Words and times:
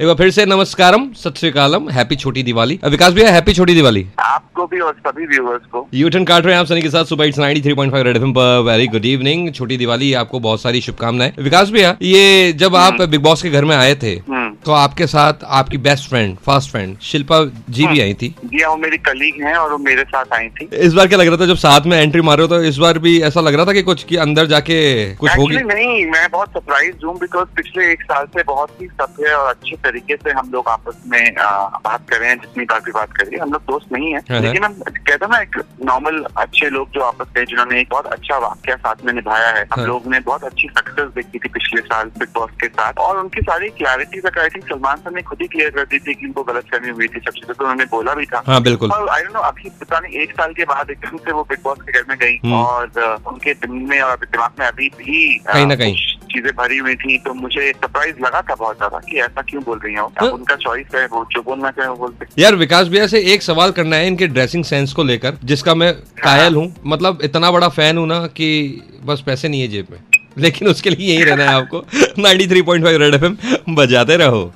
एक 0.00 0.06
बार 0.06 0.14
फिर 0.14 0.30
से 0.30 0.44
नमस्कारम 0.46 1.06
सत 1.12 1.36
श्रीकालम 1.36 1.88
हैप्पी 1.90 2.16
छोटी 2.16 2.42
दिवाली। 2.42 2.78
विकास 2.84 3.12
भैया 3.12 3.30
हैप्पी 3.32 3.52
छोटी 3.52 3.74
दिवाली। 3.74 4.04
आपको 4.18 4.66
भी 4.66 4.80
और 4.80 4.92
सभी 5.06 5.24
व्यूवर्स 5.26 5.62
को। 5.72 5.86
यूटन 5.94 6.24
काट 6.24 6.44
रहे 6.44 6.54
हैं 6.54 6.60
आप 6.60 6.66
सनी 6.66 6.82
के 6.82 6.90
साथ 6.90 7.04
सुबह 7.04 7.24
इट्स 7.24 7.38
93.5 7.38 8.04
रेड 8.04 8.16
एफएम 8.16 8.32
पर 8.32 8.60
वेरी 8.66 8.86
गुड 8.86 9.04
इवनिंग 9.04 9.52
छोटी 9.54 9.76
दिवाली 9.76 10.12
आपको 10.20 10.40
बहुत 10.40 10.60
सारी 10.60 10.80
शुभकामनाएँ। 10.80 11.32
विकास 11.38 11.70
भैया 11.70 11.96
ये 12.02 12.52
जब 12.52 12.76
आप 12.76 13.02
बिग 13.02 13.22
बॉस 13.22 13.42
के 13.42 13.50
घर 13.50 13.64
में 13.64 13.76
आए 13.76 13.94
थे 13.94 14.12
हम्म। 14.28 14.37
तो 14.64 14.72
आपके 14.72 15.06
साथ 15.06 15.44
आपकी 15.58 15.78
best 15.78 16.08
friend 16.08 16.36
first 16.46 16.70
friend 16.70 16.96
Shilpa 17.02 17.38
ji 17.68 17.84
हाँ, 17.84 17.92
भी 17.92 18.00
आई 18.00 18.14
थी? 18.14 18.28
जी 18.44 18.62
हाँ 18.62 18.70
वो 18.70 18.76
मेरी 18.76 18.96
कलीग 18.98 19.42
हैं 19.44 19.54
और 19.54 19.70
वो 19.72 19.78
मेरे 19.78 20.02
साथ 20.04 20.32
आई 20.32 20.48
थी। 20.48 20.68
इस 20.86 20.94
बार 20.94 21.06
क्या 21.08 21.18
लग 21.18 21.28
रहा 21.28 21.36
था 21.36 21.46
जब 21.46 21.56
साथ 21.56 21.86
में 21.86 21.96
एंट्री 21.98 22.20
मारे 22.20 22.42
हो 22.42 22.48
तो 22.48 22.60
इस 22.62 22.76
बार 22.78 22.98
भी 22.98 23.20
ऐसा 23.28 23.40
लग 23.40 23.54
रहा 23.54 23.64
था 23.66 23.72
कि 23.72 23.82
कुछ 23.82 24.02
कि 24.04 24.16
अंदर 24.16 24.46
जाके 24.46 24.78
कुछ 25.14 25.36
होगी? 25.38 25.56
नहीं 25.56 26.04
मैं 26.06 26.28
बहुत 26.30 26.48
सरप्राइज़ 26.48 27.04
हूँ 27.06 27.16
बिकॉज़ 27.18 27.48
पिछले 27.56 27.90
एक 27.92 28.02
साल 28.02 28.26
से 28.34 28.42
बहुत 28.42 28.80
ही 28.80 28.86
सभ्य 28.88 29.32
और 29.34 29.48
अच्छे 29.50 29.76
तरीके 29.84 30.16
से 30.16 30.32
हम 30.38 30.50
लोग 30.52 30.68
आपस 30.68 31.00
में 31.06 31.34
बात 31.38 32.08
कर 32.10 32.18
रहे 32.18 32.28
हैं 32.28 32.38
जितनी 32.40 32.64
बार 32.64 32.80
भी 32.86 32.92
बात 32.92 33.12
कर 33.16 33.24
रही 33.24 33.36
है। 33.36 33.42
हम 33.42 33.52
लोग 33.52 33.62
दोस्त 33.70 33.92
नहीं 33.92 34.12
है 34.12 34.20
हाँ, 34.30 34.40
लेकिन 34.40 34.64
हम 34.64 34.72
कहते 34.88 35.24
हैं 35.24 35.30
ना 35.32 35.38
एक 35.38 35.56
नॉर्मल 35.84 36.24
अच्छे 36.36 36.70
लोग 36.70 36.90
जो 36.94 37.00
आपस 37.00 37.32
में 37.36 37.44
जिन्होंने 37.44 37.80
एक 37.80 37.88
बहुत 37.90 38.06
अच्छा 38.06 38.38
वाक्य 38.38 38.76
साथ 38.76 39.04
में 39.04 39.12
निभाया 39.12 39.48
है। 39.48 39.62
हम 39.62 39.80
हाँ। 39.80 39.86
लोग 39.86 40.06
ने 40.12 40.20
बहुत 40.20 40.44
अच्छी 40.44 40.68
सक्सेस 40.68 41.08
देखी 41.16 41.38
थी 41.38 41.48
पिछले 41.48 41.80
साल 41.82 42.10
बिग 42.18 42.28
बॉस 42.34 42.50
के 42.60 42.68
साथ 42.68 42.98
और 43.06 43.18
उनकी 43.18 43.40
सारी 43.40 43.68
क्लैरिटी 43.78 44.20
तक 44.20 44.38
आई 44.48 44.52
थिंक 44.54 44.68
सलमान 44.68 44.96
सर 44.96 45.10
ने 45.12 45.22
खुद 45.22 45.38
ही 45.42 45.46
क्लियर 45.48 45.70
कर 45.70 45.84
दी 45.84 45.98
थी 45.98 46.14
कि 46.14 46.26
उनको 46.26 46.42
गलत 46.44 46.64
फहमी 46.72 46.90
हुई 46.90 47.06
थी 47.08 47.20
सबसे 47.20 47.52
तो 47.52 47.64
उन्होंने 47.64 47.84
बोला 47.90 48.14
भी 48.14 48.26
था 48.26 48.42
हाँ 48.46 48.60
बिल्कुल 48.62 48.90
और 48.90 49.08
आई 49.08 49.22
नो 49.24 49.40
अभी 49.48 49.70
पता 49.80 49.98
नहीं 49.98 50.20
एक 50.22 50.32
साल 50.32 50.52
के 50.52 50.64
बाद 50.64 50.90
एकदम 50.90 51.16
से 51.18 51.32
वो 51.32 51.42
बिग 51.50 51.58
बॉस 51.64 51.78
के 51.80 51.92
घर 51.92 52.04
में 52.08 52.16
गई 52.18 52.36
हम्म। 52.36 52.54
और 52.54 53.22
उनके 53.28 53.54
दिल 53.56 53.70
में 53.90 54.00
और 54.00 54.16
दिमाग 54.24 54.60
में 54.60 54.66
अभी 54.66 54.88
भी 54.98 55.22
कहीं 55.46 55.66
ना 55.66 55.76
कहीं। 55.76 55.94
चीज़ें 56.28 56.50
भरी 56.56 56.78
हुई 56.78 56.94
थी 56.96 57.18
तो 57.18 57.34
मुझे 57.34 57.70
सरप्राइज़ 57.72 58.16
लगा 58.20 58.40
था 58.40 58.54
बहुत 58.54 58.76
ज़्यादा 58.76 58.98
कि 59.00 59.20
ऐसा 59.20 59.42
क्यों 59.42 59.62
बोल 59.64 59.78
रही 59.78 59.94
है। 59.94 60.00
हाँ। 60.20 60.28
उनका 60.30 60.56
चॉइस 60.56 60.94
है 60.94 61.06
वो 61.06 61.24
जो 61.32 61.42
बोलना 61.42 61.70
चाहे 61.70 61.88
वो 61.88 61.96
बोलते 61.96 62.42
यार 62.42 62.56
विकास 62.56 62.88
भैया 62.88 63.06
से 63.06 63.20
एक 63.34 63.42
सवाल 63.42 63.72
करना 63.72 63.96
है 63.96 64.06
इनके 64.06 64.26
ड्रेसिंग 64.28 64.64
सेंस 64.64 64.92
को 64.92 65.04
लेकर 65.04 65.38
जिसका 65.44 65.74
मैं 65.74 65.92
कायल 66.22 66.54
हूँ 66.54 66.72
मतलब 66.86 67.18
इतना 67.24 67.50
बड़ा 67.50 67.68
फ़ैन 67.70 67.98
हूँ 67.98 68.06
ना 68.06 68.26
कि 68.36 68.50
बस 69.04 69.22
पैसे 69.26 69.48
नहीं 69.48 69.60
है 69.60 69.68
जेब 69.68 69.86
में 69.90 69.98
लेकिन 70.38 70.68
उसके 70.68 70.90
लिए 70.90 71.14
यही 71.14 71.24
रहना 71.24 71.42
है 71.42 71.48
आपको। 71.48 71.84
93.5 72.18 72.98
रेड 72.98 73.14
एफ़ 73.14 73.24
एम 73.24 73.36
बजाते 73.74 74.16
रहो। 74.16 74.54